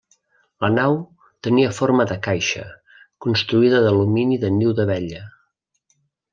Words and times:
La 0.63 0.69
nau 0.75 0.95
tenia 1.47 1.73
forma 1.81 2.07
de 2.13 2.17
caixa, 2.29 2.65
construïda 3.27 3.85
d'alumini 3.87 4.41
de 4.47 4.53
niu 4.59 4.77
d'abella. 4.81 5.25